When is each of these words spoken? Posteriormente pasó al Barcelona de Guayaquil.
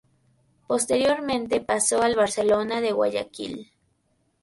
Posteriormente 0.65 1.61
pasó 1.61 2.01
al 2.01 2.15
Barcelona 2.15 2.81
de 2.81 2.91
Guayaquil. 2.91 3.71